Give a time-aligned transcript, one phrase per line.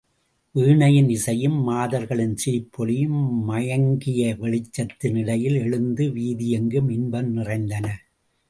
[0.55, 3.19] வீணையின் இசையும், மாதர்களின் சிரிப்பொலியும்
[3.41, 7.85] மயங்கிய வெளிச்சத்தின் இடையிலே எழுந்து வீதியெங்கும் இன்பம் நிறைந்தன.